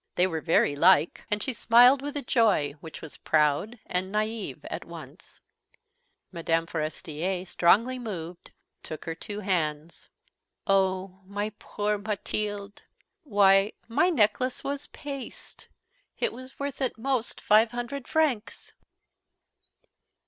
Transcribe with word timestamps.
They 0.15 0.25
were 0.25 0.41
very 0.41 0.75
like." 0.75 1.21
And 1.29 1.43
she 1.43 1.53
smiled 1.53 2.01
with 2.01 2.17
a 2.17 2.23
joy 2.23 2.73
which 2.79 3.03
was 3.03 3.17
proud 3.17 3.77
and 3.85 4.11
naïve 4.11 4.61
at 4.63 4.83
once. 4.83 5.41
Mme. 6.31 6.65
Forestier, 6.65 7.45
strongly 7.45 7.99
moved, 7.99 8.49
took 8.81 9.05
her 9.05 9.13
two 9.13 9.41
hands. 9.41 10.07
"Oh, 10.65 11.19
my 11.27 11.51
poor 11.59 11.99
Mathilde! 11.99 12.81
Why, 13.21 13.73
my 13.87 14.09
necklace 14.09 14.63
was 14.63 14.87
paste. 14.87 15.67
It 16.17 16.33
was 16.33 16.57
worth 16.57 16.81
at 16.81 16.97
most 16.97 17.39
five 17.39 17.69
hundred 17.69 18.07
francs!" 18.07 18.73